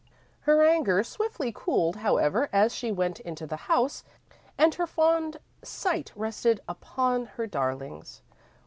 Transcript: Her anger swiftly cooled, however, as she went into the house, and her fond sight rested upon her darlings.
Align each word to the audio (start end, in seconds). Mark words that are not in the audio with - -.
Her 0.49 0.63
anger 0.67 1.03
swiftly 1.03 1.51
cooled, 1.53 1.97
however, 1.97 2.49
as 2.51 2.73
she 2.73 2.91
went 2.91 3.19
into 3.19 3.45
the 3.45 3.55
house, 3.69 4.03
and 4.57 4.73
her 4.73 4.87
fond 4.87 5.37
sight 5.63 6.11
rested 6.15 6.59
upon 6.67 7.27
her 7.37 7.45
darlings. 7.45 8.23